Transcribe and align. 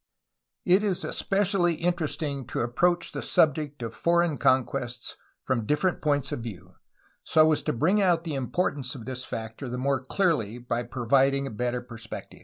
It 0.65 0.83
is 0.83 1.05
especially 1.05 1.75
interesting 1.75 2.47
to 2.47 2.61
approach 2.61 3.11
the 3.11 3.21
subject 3.21 3.83
of 3.83 3.93
foreign 3.93 4.39
conquests 4.39 5.15
from 5.43 5.67
different 5.67 6.01
points 6.01 6.31
of 6.31 6.39
view, 6.39 6.73
so 7.23 7.51
as 7.51 7.61
to 7.61 7.71
bring 7.71 8.01
out 8.01 8.23
the 8.23 8.33
importance 8.33 8.95
of 8.95 9.05
this 9.05 9.23
factor 9.25 9.69
the 9.69 9.77
more 9.77 9.99
clearly 10.03 10.57
by 10.57 10.81
pro 10.81 11.05
viding 11.05 11.45
a 11.45 11.51
better 11.51 11.83
perspective. 11.83 12.39